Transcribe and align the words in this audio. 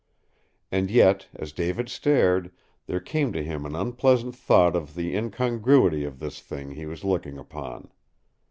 And 0.71 0.89
yet, 0.89 1.27
as 1.35 1.51
David 1.51 1.87
stared, 1.87 2.51
there 2.87 2.99
came 2.99 3.31
to 3.33 3.43
him 3.43 3.67
an 3.67 3.75
unpleasant 3.75 4.35
thought 4.35 4.75
of 4.75 4.95
the 4.95 5.15
incongruity 5.15 6.05
of 6.05 6.17
this 6.17 6.39
thing 6.39 6.71
he 6.71 6.87
was 6.87 7.03
looking 7.03 7.37
upon. 7.37 7.91